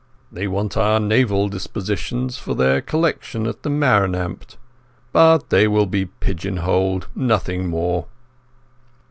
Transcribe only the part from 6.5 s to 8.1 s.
holed—nothing more."